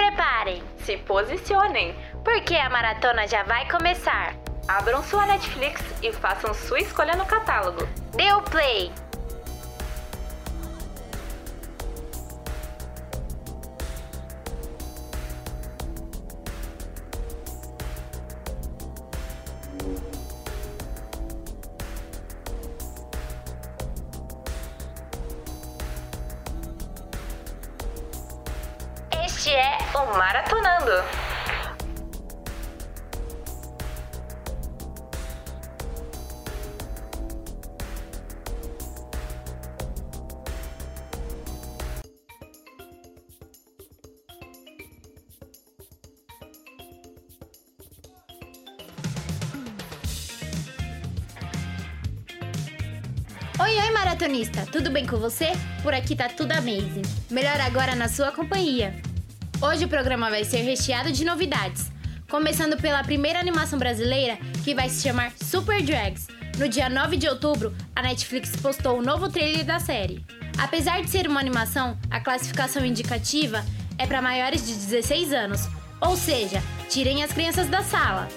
preparem, 0.00 0.62
se 0.78 0.96
posicionem, 0.96 1.94
porque 2.24 2.54
a 2.54 2.70
maratona 2.70 3.28
já 3.28 3.42
vai 3.42 3.68
começar. 3.68 4.34
Abram 4.66 5.02
sua 5.02 5.26
Netflix 5.26 5.82
e 6.02 6.10
façam 6.10 6.54
sua 6.54 6.80
escolha 6.80 7.14
no 7.16 7.26
catálogo. 7.26 7.86
Dê 8.16 8.32
o 8.32 8.40
play! 8.40 8.90
Maratonando. 30.16 31.04
Oi, 53.60 53.78
oi, 53.78 53.90
maratonista! 53.92 54.66
Tudo 54.72 54.90
bem 54.90 55.06
com 55.06 55.18
você? 55.18 55.52
Por 55.82 55.94
aqui 55.94 56.16
tá 56.16 56.28
tudo 56.28 56.52
amazing. 56.52 57.02
Melhor 57.30 57.60
agora 57.60 57.94
na 57.94 58.08
sua 58.08 58.32
companhia. 58.32 59.09
Hoje 59.62 59.84
o 59.84 59.88
programa 59.88 60.30
vai 60.30 60.42
ser 60.42 60.62
recheado 60.62 61.12
de 61.12 61.22
novidades. 61.22 61.92
Começando 62.30 62.80
pela 62.80 63.04
primeira 63.04 63.38
animação 63.38 63.78
brasileira, 63.78 64.38
que 64.64 64.74
vai 64.74 64.88
se 64.88 65.02
chamar 65.02 65.32
Super 65.36 65.82
Drags. 65.82 66.28
No 66.56 66.66
dia 66.66 66.88
9 66.88 67.18
de 67.18 67.28
outubro, 67.28 67.74
a 67.94 68.00
Netflix 68.00 68.56
postou 68.56 68.98
o 68.98 69.02
novo 69.02 69.28
trailer 69.28 69.62
da 69.62 69.78
série. 69.78 70.24
Apesar 70.56 71.02
de 71.02 71.10
ser 71.10 71.28
uma 71.28 71.40
animação, 71.40 71.98
a 72.10 72.18
classificação 72.20 72.86
indicativa 72.86 73.62
é 73.98 74.06
para 74.06 74.22
maiores 74.22 74.66
de 74.66 74.72
16 74.72 75.30
anos, 75.34 75.68
ou 76.00 76.16
seja, 76.16 76.62
tirem 76.88 77.22
as 77.22 77.30
crianças 77.30 77.68
da 77.68 77.82
sala. 77.82 78.28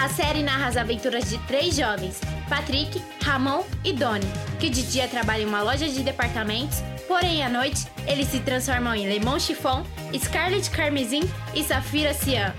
A 0.00 0.08
série 0.08 0.44
narra 0.44 0.68
as 0.68 0.76
aventuras 0.76 1.28
de 1.28 1.38
três 1.38 1.74
jovens, 1.74 2.20
Patrick, 2.48 3.02
Ramon 3.20 3.64
e 3.84 3.92
Donnie, 3.92 4.28
que 4.60 4.70
de 4.70 4.84
dia 4.84 5.08
trabalham 5.08 5.42
em 5.42 5.48
uma 5.48 5.60
loja 5.60 5.88
de 5.88 6.04
departamentos, 6.04 6.78
porém 7.08 7.42
à 7.42 7.48
noite 7.48 7.84
eles 8.06 8.28
se 8.28 8.38
transformam 8.38 8.94
em 8.94 9.08
Lemon 9.08 9.40
Chiffon, 9.40 9.84
Scarlet 10.16 10.70
Carmesim 10.70 11.28
e 11.52 11.64
Safira 11.64 12.14
Cian. 12.14 12.54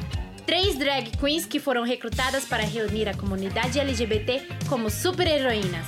Três 0.45 0.77
drag 0.77 1.11
queens 1.17 1.45
que 1.45 1.61
foram 1.61 1.85
recrutadas 1.85 2.43
para 2.43 2.63
reunir 2.63 3.07
a 3.07 3.13
comunidade 3.13 3.79
LGBT 3.79 4.45
como 4.67 4.89
super-heroínas. 4.89 5.87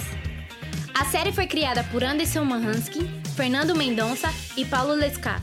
A 0.93 1.03
série 1.03 1.33
foi 1.33 1.47
criada 1.47 1.83
por 1.91 2.01
Anderson 2.01 2.45
Mahansky, 2.45 3.05
Fernando 3.35 3.75
Mendonça 3.75 4.33
e 4.55 4.63
Paulo 4.63 4.93
Lescat 4.93 5.41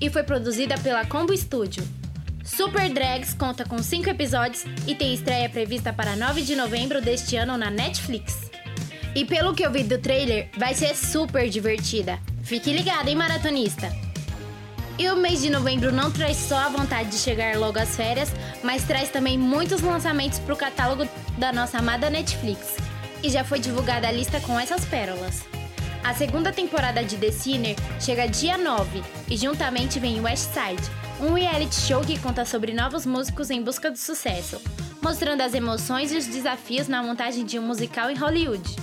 e 0.00 0.10
foi 0.10 0.24
produzida 0.24 0.76
pela 0.78 1.06
Combo 1.06 1.32
Studio. 1.36 2.03
Super 2.44 2.90
Drags 2.92 3.32
conta 3.32 3.64
com 3.64 3.82
5 3.82 4.10
episódios 4.10 4.66
e 4.86 4.94
tem 4.94 5.14
estreia 5.14 5.48
prevista 5.48 5.94
para 5.94 6.14
9 6.14 6.42
de 6.42 6.54
novembro 6.54 7.00
deste 7.00 7.36
ano 7.36 7.56
na 7.56 7.70
Netflix. 7.70 8.50
E 9.14 9.24
pelo 9.24 9.54
que 9.54 9.64
eu 9.64 9.70
vi 9.70 9.82
do 9.82 9.98
trailer, 9.98 10.50
vai 10.58 10.74
ser 10.74 10.94
super 10.94 11.48
divertida. 11.48 12.18
Fique 12.42 12.70
ligado, 12.70 13.08
hein, 13.08 13.16
maratonista? 13.16 13.90
E 14.98 15.08
o 15.08 15.16
mês 15.16 15.40
de 15.40 15.48
novembro 15.48 15.90
não 15.90 16.10
traz 16.10 16.36
só 16.36 16.56
a 16.56 16.68
vontade 16.68 17.10
de 17.10 17.16
chegar 17.16 17.56
logo 17.56 17.78
às 17.78 17.96
férias, 17.96 18.30
mas 18.62 18.84
traz 18.84 19.08
também 19.08 19.38
muitos 19.38 19.80
lançamentos 19.80 20.38
para 20.38 20.54
o 20.54 20.56
catálogo 20.56 21.08
da 21.38 21.52
nossa 21.52 21.78
amada 21.78 22.10
Netflix. 22.10 22.76
E 23.22 23.30
já 23.30 23.42
foi 23.42 23.58
divulgada 23.58 24.06
a 24.06 24.12
lista 24.12 24.38
com 24.40 24.60
essas 24.60 24.84
pérolas. 24.84 25.53
A 26.04 26.12
segunda 26.12 26.52
temporada 26.52 27.02
de 27.02 27.16
The 27.16 27.30
Sinner 27.32 27.74
chega 27.98 28.28
dia 28.28 28.58
9 28.58 29.02
e 29.26 29.38
juntamente 29.38 29.98
vem 29.98 30.20
West 30.20 30.50
Side, 30.52 30.82
um 31.18 31.32
reality 31.32 31.74
show 31.76 32.02
que 32.02 32.18
conta 32.18 32.44
sobre 32.44 32.74
novos 32.74 33.06
músicos 33.06 33.48
em 33.48 33.62
busca 33.62 33.90
do 33.90 33.96
sucesso, 33.96 34.60
mostrando 35.00 35.40
as 35.40 35.54
emoções 35.54 36.12
e 36.12 36.18
os 36.18 36.26
desafios 36.26 36.88
na 36.88 37.02
montagem 37.02 37.42
de 37.42 37.58
um 37.58 37.62
musical 37.62 38.10
em 38.10 38.16
Hollywood. 38.16 38.76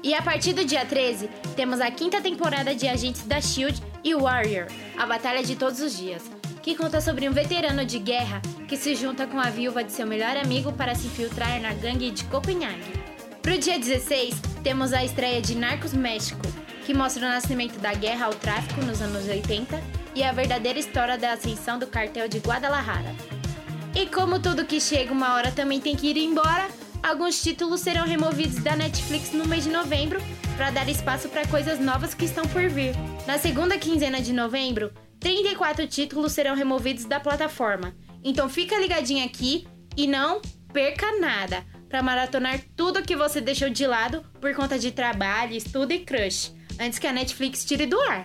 E 0.00 0.14
a 0.14 0.22
partir 0.22 0.52
do 0.52 0.64
dia 0.64 0.86
13, 0.86 1.28
temos 1.56 1.80
a 1.80 1.90
quinta 1.90 2.20
temporada 2.20 2.72
de 2.72 2.86
Agentes 2.86 3.24
da 3.24 3.40
Shield 3.40 3.82
e 4.04 4.14
Warrior, 4.14 4.68
a 4.96 5.04
Batalha 5.04 5.42
de 5.42 5.56
Todos 5.56 5.80
os 5.80 5.98
Dias, 5.98 6.22
que 6.62 6.76
conta 6.76 7.00
sobre 7.00 7.28
um 7.28 7.32
veterano 7.32 7.84
de 7.84 7.98
guerra 7.98 8.40
que 8.68 8.76
se 8.76 8.94
junta 8.94 9.26
com 9.26 9.40
a 9.40 9.50
viúva 9.50 9.82
de 9.82 9.90
seu 9.90 10.06
melhor 10.06 10.36
amigo 10.36 10.72
para 10.72 10.94
se 10.94 11.08
infiltrar 11.08 11.60
na 11.60 11.74
gangue 11.74 12.12
de 12.12 12.22
Copenhague. 12.26 13.00
Pro 13.42 13.58
dia 13.58 13.78
16, 13.78 14.34
temos 14.62 14.92
a 14.92 15.02
estreia 15.02 15.40
de 15.40 15.56
Narcos 15.56 15.94
México, 15.94 16.40
que 16.86 16.94
mostra 16.94 17.26
o 17.26 17.28
nascimento 17.28 17.78
da 17.78 17.92
guerra 17.94 18.26
ao 18.26 18.34
tráfico 18.34 18.82
nos 18.82 19.00
anos 19.00 19.26
80 19.26 19.80
e 20.14 20.22
a 20.22 20.32
verdadeira 20.32 20.78
história 20.78 21.16
da 21.16 21.32
ascensão 21.32 21.78
do 21.78 21.86
cartel 21.86 22.28
de 22.28 22.38
Guadalajara. 22.38 23.14
E 23.94 24.06
como 24.06 24.40
tudo 24.40 24.64
que 24.64 24.80
chega 24.80 25.12
uma 25.12 25.34
hora 25.34 25.50
também 25.50 25.80
tem 25.80 25.96
que 25.96 26.08
ir 26.08 26.16
embora, 26.16 26.68
alguns 27.02 27.42
títulos 27.42 27.80
serão 27.80 28.04
removidos 28.06 28.62
da 28.62 28.76
Netflix 28.76 29.32
no 29.32 29.46
mês 29.46 29.64
de 29.64 29.70
novembro 29.70 30.20
para 30.56 30.70
dar 30.70 30.88
espaço 30.88 31.28
para 31.28 31.46
coisas 31.46 31.80
novas 31.80 32.14
que 32.14 32.24
estão 32.24 32.46
por 32.46 32.68
vir. 32.68 32.94
Na 33.26 33.38
segunda 33.38 33.78
quinzena 33.78 34.20
de 34.20 34.32
novembro, 34.32 34.92
34 35.18 35.86
títulos 35.86 36.32
serão 36.32 36.54
removidos 36.54 37.04
da 37.04 37.18
plataforma. 37.18 37.94
Então 38.22 38.48
fica 38.48 38.78
ligadinho 38.78 39.24
aqui 39.24 39.66
e 39.96 40.06
não 40.06 40.40
perca 40.72 41.18
nada 41.18 41.64
para 41.88 42.02
maratonar 42.02 42.60
tudo 42.76 43.02
que 43.02 43.16
você 43.16 43.40
deixou 43.40 43.68
de 43.68 43.86
lado 43.86 44.24
por 44.40 44.54
conta 44.54 44.78
de 44.78 44.92
trabalho, 44.92 45.54
estudo 45.54 45.92
e 45.92 45.98
crush, 45.98 46.52
antes 46.80 46.98
que 46.98 47.06
a 47.06 47.12
Netflix 47.12 47.64
tire 47.64 47.84
do 47.84 48.00
ar. 48.00 48.24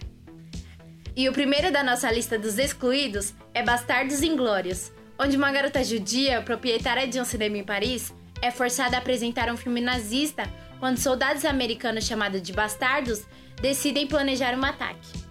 E 1.15 1.27
o 1.27 1.33
primeiro 1.33 1.71
da 1.71 1.83
nossa 1.83 2.09
lista 2.09 2.39
dos 2.39 2.57
excluídos 2.57 3.33
é 3.53 3.61
Bastardos 3.61 4.23
Inglórios, 4.23 4.91
onde 5.19 5.35
uma 5.35 5.51
garota 5.51 5.83
judia, 5.83 6.41
proprietária 6.41 7.07
de 7.07 7.19
um 7.19 7.25
cinema 7.25 7.57
em 7.57 7.63
Paris, 7.63 8.13
é 8.41 8.49
forçada 8.49 8.95
a 8.95 8.99
apresentar 8.99 9.51
um 9.51 9.57
filme 9.57 9.81
nazista 9.81 10.43
quando 10.79 10.97
soldados 10.97 11.45
americanos 11.45 12.05
chamados 12.05 12.41
de 12.41 12.53
bastardos 12.53 13.23
decidem 13.61 14.07
planejar 14.07 14.57
um 14.57 14.63
ataque. 14.63 15.25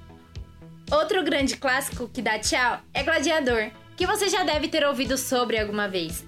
Outro 0.90 1.22
grande 1.22 1.56
clássico 1.56 2.08
que 2.08 2.22
dá 2.22 2.38
tchau 2.38 2.80
é 2.92 3.02
Gladiador, 3.02 3.70
que 3.96 4.06
você 4.06 4.28
já 4.28 4.42
deve 4.42 4.68
ter 4.68 4.86
ouvido 4.86 5.16
sobre 5.16 5.58
alguma 5.58 5.88
vez. 5.88 6.26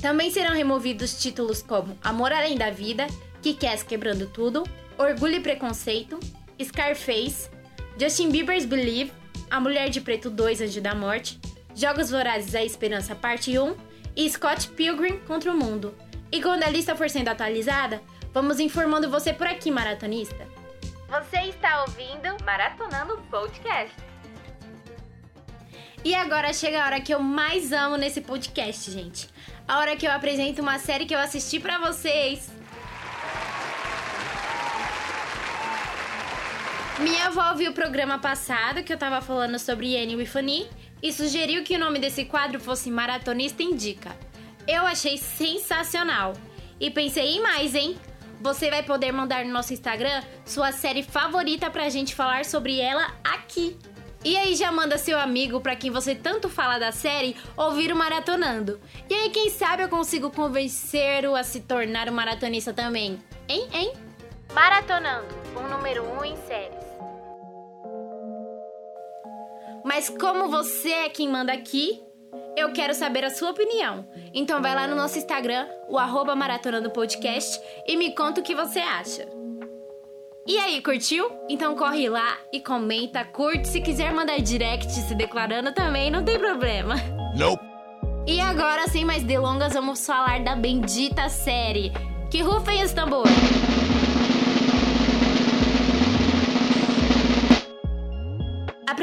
Também 0.00 0.30
serão 0.30 0.54
removidos 0.54 1.20
títulos 1.20 1.62
como 1.62 1.98
Amor 2.02 2.32
Além 2.32 2.56
da 2.56 2.70
Vida, 2.70 3.06
Kick-Ass 3.42 3.82
Quebrando 3.82 4.26
Tudo, 4.26 4.64
Orgulho 4.98 5.36
e 5.36 5.40
Preconceito, 5.40 6.18
Scarface, 6.62 7.50
Justin 7.98 8.30
Bieber's 8.30 8.64
Believe, 8.64 9.12
A 9.50 9.60
Mulher 9.60 9.90
de 9.90 10.00
Preto 10.00 10.30
2 10.30 10.62
Anjo 10.62 10.80
da 10.80 10.94
Morte, 10.94 11.38
Jogos 11.74 12.10
Vorazes 12.10 12.54
A 12.54 12.64
Esperança 12.64 13.14
Parte 13.14 13.58
1 13.58 13.76
e 14.16 14.28
Scott 14.30 14.68
Pilgrim 14.68 15.18
contra 15.20 15.52
o 15.52 15.56
Mundo. 15.56 15.94
E 16.32 16.42
quando 16.42 16.62
a 16.62 16.70
lista 16.70 16.96
for 16.96 17.10
sendo 17.10 17.28
atualizada, 17.28 18.00
vamos 18.32 18.58
informando 18.58 19.10
você 19.10 19.32
por 19.32 19.46
aqui, 19.46 19.70
maratonista. 19.70 20.48
Você 21.08 21.40
está 21.50 21.82
ouvindo 21.82 22.42
Maratonando 22.44 23.18
Podcast. 23.30 23.94
E 26.02 26.14
agora 26.14 26.52
chega 26.52 26.82
a 26.82 26.86
hora 26.86 27.00
que 27.00 27.12
eu 27.12 27.20
mais 27.20 27.72
amo 27.72 27.96
nesse 27.96 28.20
podcast, 28.20 28.90
gente. 28.90 29.28
A 29.68 29.78
hora 29.78 29.96
que 29.96 30.06
eu 30.06 30.12
apresento 30.12 30.62
uma 30.62 30.78
série 30.78 31.04
que 31.04 31.14
eu 31.14 31.18
assisti 31.18 31.60
para 31.60 31.78
vocês. 31.78 32.50
Minha 36.98 37.26
avó 37.26 37.52
viu 37.52 37.72
o 37.72 37.74
programa 37.74 38.18
passado 38.18 38.82
que 38.82 38.90
eu 38.90 38.96
tava 38.96 39.20
falando 39.20 39.58
sobre 39.58 39.98
Annie 39.98 40.16
Wifani 40.16 40.66
e 41.02 41.12
sugeriu 41.12 41.62
que 41.62 41.76
o 41.76 41.78
nome 41.78 41.98
desse 41.98 42.24
quadro 42.24 42.58
fosse 42.58 42.90
Maratonista 42.90 43.62
Indica. 43.62 44.16
Eu 44.66 44.86
achei 44.86 45.18
sensacional 45.18 46.32
e 46.80 46.90
pensei 46.90 47.36
em 47.36 47.42
mais, 47.42 47.74
hein? 47.74 47.98
Você 48.40 48.70
vai 48.70 48.82
poder 48.82 49.12
mandar 49.12 49.44
no 49.44 49.52
nosso 49.52 49.74
Instagram 49.74 50.22
sua 50.46 50.72
série 50.72 51.02
favorita 51.02 51.68
pra 51.68 51.90
gente 51.90 52.14
falar 52.14 52.46
sobre 52.46 52.80
ela 52.80 53.14
aqui. 53.22 53.76
E 54.24 54.34
aí 54.34 54.54
já 54.54 54.72
manda 54.72 54.96
seu 54.96 55.18
amigo 55.18 55.60
para 55.60 55.76
quem 55.76 55.90
você 55.90 56.14
tanto 56.14 56.48
fala 56.48 56.78
da 56.78 56.92
série 56.92 57.36
ouvir 57.58 57.92
o 57.92 57.96
Maratonando. 57.96 58.80
E 59.08 59.14
aí 59.14 59.28
quem 59.28 59.50
sabe 59.50 59.82
eu 59.82 59.88
consigo 59.90 60.30
convencer-o 60.30 61.36
a 61.36 61.42
se 61.42 61.60
tornar 61.60 62.08
um 62.08 62.14
maratonista 62.14 62.72
também. 62.72 63.18
Hein, 63.48 63.68
hein? 63.72 64.05
Maratonando, 64.56 65.34
o 65.54 65.68
número 65.68 66.02
1 66.02 66.18
um 66.18 66.24
em 66.24 66.34
séries. 66.48 66.78
Mas 69.84 70.08
como 70.08 70.48
você 70.48 70.88
é 70.88 71.08
quem 71.10 71.28
manda 71.28 71.52
aqui, 71.52 72.02
eu 72.56 72.72
quero 72.72 72.94
saber 72.94 73.22
a 73.22 73.28
sua 73.28 73.50
opinião. 73.50 74.08
Então 74.32 74.62
vai 74.62 74.74
lá 74.74 74.86
no 74.86 74.96
nosso 74.96 75.18
Instagram, 75.18 75.68
o 75.90 75.98
arroba 75.98 76.34
Maratonando 76.34 76.88
Podcast, 76.88 77.60
e 77.86 77.98
me 77.98 78.14
conta 78.14 78.40
o 78.40 78.42
que 78.42 78.54
você 78.54 78.78
acha. 78.78 79.28
E 80.46 80.56
aí, 80.58 80.80
curtiu? 80.80 81.30
Então 81.50 81.76
corre 81.76 82.08
lá 82.08 82.38
e 82.50 82.58
comenta, 82.58 83.26
curte. 83.26 83.68
Se 83.68 83.82
quiser 83.82 84.10
mandar 84.10 84.40
direct 84.40 84.90
se 84.90 85.14
declarando 85.14 85.70
também, 85.74 86.10
não 86.10 86.24
tem 86.24 86.38
problema. 86.38 86.94
Nope. 87.36 87.62
E 88.26 88.40
agora, 88.40 88.88
sem 88.88 89.04
mais 89.04 89.22
delongas, 89.22 89.74
vamos 89.74 90.06
falar 90.06 90.42
da 90.42 90.56
bendita 90.56 91.28
série. 91.28 91.92
Que 92.30 92.40
rufem 92.40 92.82
os 92.82 92.94
tambores! 92.94 93.85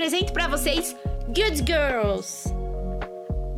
Apresento 0.04 0.34
para 0.34 0.50
vocês 0.50 0.98
Good 1.28 1.64
Girls. 1.66 2.54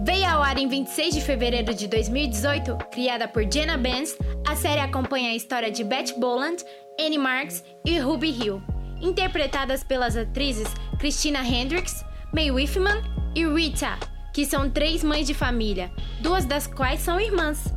Veio 0.06 0.27
ao 0.27 0.44
ar 0.44 0.59
em 0.59 0.68
26 0.68 1.15
de 1.15 1.21
fevereiro 1.21 1.74
de 1.74 1.88
2018, 1.88 2.77
criada 2.92 3.27
por 3.27 3.51
Jenna 3.51 3.75
Benz, 3.77 4.15
a 4.47 4.56
série 4.56 4.80
acompanha 4.80 5.31
a 5.31 5.36
história 5.36 5.71
de 5.71 5.83
Beth 5.83 6.13
Boland, 6.19 6.57
Annie 7.01 7.18
Marks 7.18 7.63
e 7.83 7.97
Ruby 7.97 8.30
Hill, 8.30 8.62
interpretadas 9.01 9.83
pelas 9.83 10.15
atrizes 10.15 10.68
Christina 11.00 11.39
Hendricks, 11.39 12.06
Mae 12.31 12.51
Whiffman 12.51 13.01
e 13.33 13.44
Rita, 13.44 13.97
que 14.31 14.45
são 14.45 14.69
três 14.69 15.03
mães 15.03 15.25
de 15.25 15.33
família, 15.33 15.92
duas 16.19 16.45
das 16.45 16.68
quais 16.68 17.00
são 17.00 17.19
irmãs, 17.19 17.74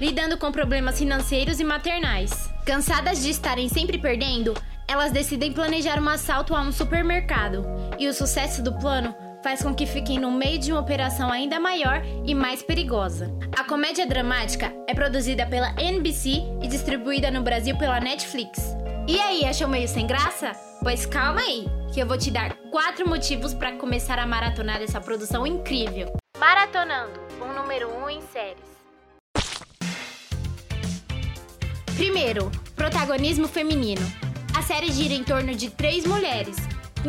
lidando 0.00 0.36
com 0.36 0.50
problemas 0.50 0.98
financeiros 0.98 1.60
e 1.60 1.64
maternais. 1.64 2.50
Cansadas 2.66 3.22
de 3.22 3.30
estarem 3.30 3.68
sempre 3.68 3.96
perdendo, 3.96 4.54
elas 4.92 5.10
decidem 5.10 5.50
planejar 5.50 5.98
um 5.98 6.06
assalto 6.06 6.54
a 6.54 6.60
um 6.60 6.70
supermercado, 6.70 7.64
e 7.98 8.06
o 8.08 8.12
sucesso 8.12 8.62
do 8.62 8.78
plano 8.78 9.14
faz 9.42 9.62
com 9.62 9.74
que 9.74 9.86
fiquem 9.86 10.18
no 10.18 10.30
meio 10.30 10.58
de 10.58 10.70
uma 10.70 10.82
operação 10.82 11.32
ainda 11.32 11.58
maior 11.58 12.02
e 12.26 12.34
mais 12.34 12.62
perigosa. 12.62 13.34
A 13.58 13.64
comédia 13.64 14.06
dramática 14.06 14.70
é 14.86 14.92
produzida 14.92 15.46
pela 15.46 15.74
NBC 15.80 16.42
e 16.62 16.68
distribuída 16.68 17.30
no 17.30 17.40
Brasil 17.40 17.76
pela 17.78 18.00
Netflix. 18.00 18.60
E 19.08 19.18
aí, 19.18 19.46
achou 19.46 19.66
meio 19.66 19.88
sem 19.88 20.06
graça? 20.06 20.52
Pois 20.82 21.06
calma 21.06 21.40
aí, 21.40 21.64
que 21.92 21.98
eu 21.98 22.06
vou 22.06 22.18
te 22.18 22.30
dar 22.30 22.54
quatro 22.70 23.08
motivos 23.08 23.54
para 23.54 23.72
começar 23.72 24.18
a 24.18 24.26
maratonar 24.26 24.82
essa 24.82 25.00
produção 25.00 25.46
incrível. 25.46 26.12
Maratonando, 26.38 27.18
o 27.40 27.46
número 27.46 27.88
1 27.88 28.04
um 28.04 28.10
em 28.10 28.20
séries. 28.20 28.72
Primeiro, 31.96 32.50
protagonismo 32.76 33.48
feminino. 33.48 34.31
A 34.54 34.62
série 34.62 34.92
gira 34.92 35.14
em 35.14 35.24
torno 35.24 35.54
de 35.54 35.70
três 35.70 36.04
mulheres, 36.04 36.56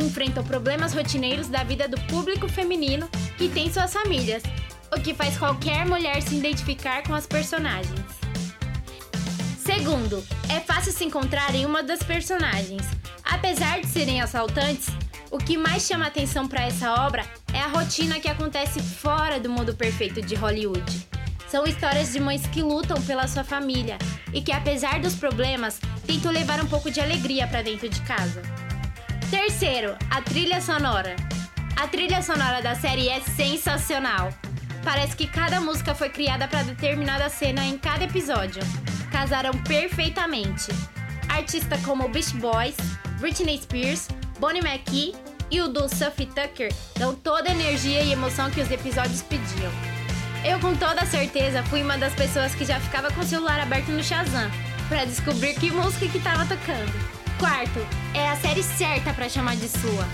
enfrentam 0.01 0.43
problemas 0.43 0.93
rotineiros 0.93 1.47
da 1.47 1.63
vida 1.63 1.87
do 1.87 1.99
público 2.01 2.47
feminino 2.47 3.07
que 3.37 3.49
tem 3.49 3.71
suas 3.71 3.93
famílias, 3.93 4.43
o 4.95 4.99
que 4.99 5.13
faz 5.13 5.37
qualquer 5.37 5.85
mulher 5.85 6.21
se 6.21 6.35
identificar 6.35 7.03
com 7.03 7.13
as 7.13 7.27
personagens. 7.27 7.99
Segundo, 9.57 10.23
é 10.49 10.59
fácil 10.59 10.91
se 10.91 11.03
encontrar 11.03 11.53
em 11.55 11.65
uma 11.65 11.83
das 11.83 12.01
personagens. 12.01 12.83
Apesar 13.23 13.81
de 13.81 13.87
serem 13.87 14.21
assaltantes, 14.21 14.87
o 15.31 15.37
que 15.37 15.57
mais 15.57 15.83
chama 15.83 16.07
atenção 16.07 16.47
para 16.47 16.63
essa 16.63 16.93
obra 17.05 17.25
é 17.53 17.59
a 17.59 17.67
rotina 17.67 18.19
que 18.19 18.27
acontece 18.27 18.81
fora 18.81 19.39
do 19.39 19.49
mundo 19.49 19.73
perfeito 19.73 20.21
de 20.21 20.35
Hollywood. 20.35 21.07
São 21.47 21.65
histórias 21.65 22.11
de 22.11 22.19
mães 22.19 22.45
que 22.47 22.61
lutam 22.61 23.01
pela 23.03 23.27
sua 23.27 23.43
família 23.43 23.97
e 24.33 24.41
que, 24.41 24.51
apesar 24.51 24.99
dos 24.99 25.15
problemas, 25.15 25.79
tentam 26.05 26.31
levar 26.31 26.61
um 26.61 26.67
pouco 26.67 26.91
de 26.91 26.99
alegria 26.99 27.47
para 27.47 27.61
dentro 27.61 27.89
de 27.89 28.01
casa. 28.01 28.41
Terceiro, 29.29 29.95
a 30.09 30.21
trilha 30.21 30.61
sonora. 30.61 31.15
A 31.75 31.87
trilha 31.87 32.21
sonora 32.21 32.61
da 32.61 32.75
série 32.75 33.09
é 33.09 33.19
sensacional. 33.19 34.29
Parece 34.83 35.15
que 35.15 35.27
cada 35.27 35.59
música 35.59 35.95
foi 35.95 36.09
criada 36.09 36.47
para 36.47 36.63
determinada 36.63 37.29
cena 37.29 37.63
em 37.65 37.77
cada 37.77 38.03
episódio. 38.03 38.61
Casaram 39.11 39.51
perfeitamente. 39.63 40.67
Artistas 41.29 41.81
como 41.83 42.09
Beach 42.09 42.35
Boys, 42.35 42.75
Britney 43.19 43.59
Spears, 43.61 44.07
Bonnie 44.39 44.61
McKee 44.61 45.15
e 45.49 45.61
o 45.61 45.67
do 45.67 45.87
Sophie 45.87 46.27
Tucker 46.27 46.73
dão 46.97 47.15
toda 47.15 47.49
a 47.49 47.53
energia 47.53 48.01
e 48.01 48.11
emoção 48.11 48.51
que 48.51 48.61
os 48.61 48.69
episódios 48.69 49.21
pediam. 49.21 49.71
Eu 50.45 50.59
com 50.59 50.75
toda 50.75 51.05
certeza 51.05 51.63
fui 51.63 51.81
uma 51.81 51.97
das 51.97 52.13
pessoas 52.13 52.53
que 52.53 52.65
já 52.65 52.79
ficava 52.79 53.09
com 53.11 53.21
o 53.21 53.25
celular 53.25 53.59
aberto 53.61 53.89
no 53.89 54.03
Shazam 54.03 54.51
para 54.93 55.05
descobrir 55.05 55.55
que 55.55 55.71
música 55.71 56.07
que 56.07 56.19
estava 56.19 56.45
tocando. 56.45 56.93
Quarto, 57.39 57.79
é 58.13 58.29
a 58.29 58.35
série 58.35 58.61
certa 58.61 59.11
para 59.11 59.27
chamar 59.27 59.55
de 59.55 59.67
sua. 59.67 60.07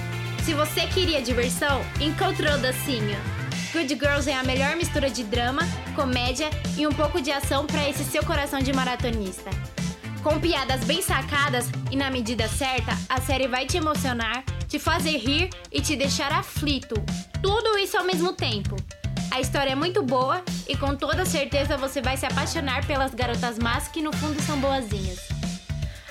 Se 0.46 0.54
você 0.54 0.88
queria 0.88 1.22
diversão, 1.22 1.81
encontrou 2.00 2.58
Docinho. 2.58 3.20
Good 3.74 3.94
Girls 3.96 4.30
é 4.30 4.36
a 4.36 4.44
melhor 4.44 4.78
mistura 4.78 5.10
de 5.10 5.26
drama, 5.26 5.64
comédia 5.94 6.50
e 6.78 6.88
um 6.88 6.94
pouco 6.94 7.22
de 7.22 7.30
ação 7.30 7.68
para 7.68 7.90
esse 7.90 8.06
seu 8.06 8.24
coração 8.24 8.60
de 8.60 8.72
maratonista. 8.72 9.50
Com 10.24 10.40
piadas 10.40 10.81
bem 10.86 11.02
sacadas 11.02 11.66
e 11.92 11.98
na 11.98 12.10
medida 12.10 12.48
certa, 12.48 12.98
a 13.10 13.20
série 13.20 13.50
vai 13.50 13.66
te 13.66 13.76
emocionar, 13.76 14.46
te 14.66 14.80
fazer 14.80 15.18
rir 15.18 15.50
e 15.74 15.81
te 15.81 15.98
deixar 15.98 16.31
aflito. 16.31 16.96
Tudo 17.44 17.78
isso 17.78 17.98
ao 17.98 18.06
mesmo 18.06 18.31
tempo. 18.31 18.78
A 19.31 19.40
história 19.40 19.72
é 19.72 19.76
muito 19.76 20.02
boa 20.02 20.44
e 20.68 20.76
com 20.76 20.96
toda 20.96 21.26
certeza 21.26 21.78
você 21.78 22.02
vai 22.02 22.18
se 22.18 22.26
apaixonar 22.26 22.86
pelas 22.86 23.14
garotas 23.14 23.60
más 23.60 23.88
que 23.88 24.02
no 24.02 24.12
fundo 24.12 24.42
são 24.42 24.60
boazinhas. 24.60 25.20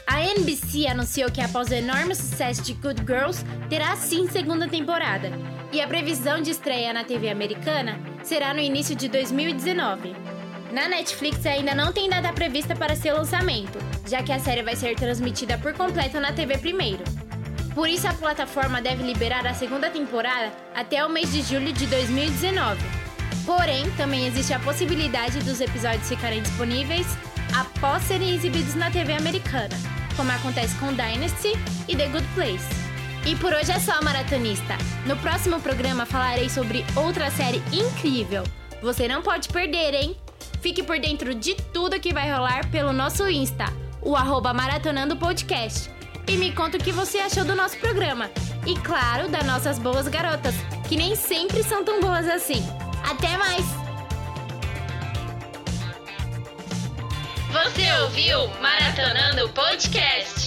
A 0.07 0.23
NBC 0.23 0.87
anunciou 0.87 1.31
que 1.31 1.41
após 1.41 1.69
o 1.69 1.75
enorme 1.75 2.15
sucesso 2.15 2.63
de 2.63 2.73
Good 2.73 3.03
Girls, 3.07 3.45
terá 3.69 3.95
sim 3.95 4.27
segunda 4.29 4.67
temporada, 4.67 5.31
e 5.71 5.83
a 5.83 5.87
previsão 5.87 6.41
de 6.41 6.51
estreia 6.51 6.95
na 6.95 7.05
TV 7.05 7.29
americana 7.29 8.01
será 8.23 8.55
no 8.55 8.61
início 8.61 8.97
de 8.97 9.09
2019. 9.09 10.17
Na 10.73 10.89
Netflix 10.89 11.45
ainda 11.45 11.75
não 11.75 11.93
tem 11.93 12.09
data 12.09 12.33
prevista 12.33 12.75
para 12.75 12.97
seu 12.97 13.17
lançamento, 13.17 13.79
já 14.07 14.23
que 14.23 14.33
a 14.33 14.39
série 14.39 14.63
vai 14.63 14.77
ser 14.77 14.97
transmitida 14.97 15.59
por 15.59 15.75
completo 15.75 16.19
na 16.21 16.33
TV 16.33 16.57
primeiro. 16.57 17.05
Por 17.75 17.89
isso, 17.89 18.09
a 18.09 18.15
plataforma 18.15 18.81
deve 18.81 19.03
liberar 19.03 19.47
a 19.47 19.55
segunda 19.55 19.91
temporada 19.91 20.51
até 20.75 21.05
o 21.05 21.11
mês 21.11 21.31
de 21.33 21.43
julho 21.43 21.73
de 21.73 21.87
2019. 21.87 22.98
Porém, 23.49 23.91
também 23.97 24.29
existe 24.29 24.53
a 24.53 24.61
possibilidade 24.61 25.41
dos 25.41 25.61
episódios 25.61 26.09
ficarem 26.09 26.43
disponíveis 26.43 27.07
após 27.59 28.05
serem 28.05 28.35
exibidos 28.35 28.77
na 28.77 28.91
TV 28.91 29.15
americana 29.15 29.75
como 30.19 30.33
acontece 30.33 30.75
com 30.79 30.93
Dynasty 30.93 31.53
e 31.87 31.95
The 31.95 32.09
Good 32.09 32.27
Place. 32.35 32.67
E 33.25 33.37
por 33.37 33.53
hoje 33.53 33.71
é 33.71 33.79
só, 33.79 34.03
maratonista. 34.03 34.77
No 35.07 35.17
próximo 35.19 35.61
programa 35.61 36.05
falarei 36.05 36.49
sobre 36.49 36.85
outra 36.97 37.31
série 37.31 37.63
incrível. 37.73 38.43
Você 38.83 39.07
não 39.07 39.23
pode 39.23 39.49
perder, 39.49 39.95
hein? 39.95 40.17
Fique 40.61 40.83
por 40.83 40.99
dentro 40.99 41.37
de 41.37 41.55
tudo 41.73 42.01
que 42.01 42.13
vai 42.13 42.33
rolar 42.33 42.69
pelo 42.69 42.93
nosso 42.93 43.29
Insta, 43.31 43.67
o 44.03 44.17
arroba 44.17 44.53
Maratonando 44.53 45.17
Podcast. 45.17 45.89
E 46.27 46.37
me 46.37 46.53
conta 46.53 46.79
o 46.79 46.83
que 46.83 46.91
você 46.91 47.19
achou 47.19 47.45
do 47.45 47.55
nosso 47.55 47.79
programa. 47.79 48.29
E 48.67 48.75
claro, 48.81 49.29
das 49.29 49.47
nossas 49.47 49.79
boas 49.79 50.09
garotas, 50.09 50.55
que 50.89 50.97
nem 50.97 51.15
sempre 51.15 51.63
são 51.63 51.85
tão 51.85 52.01
boas 52.01 52.29
assim. 52.29 52.63
Até 53.19 53.37
mais! 53.37 53.67
Você 57.51 57.93
ouviu 58.03 58.47
Maratonando 58.61 59.49
Podcast? 59.49 60.38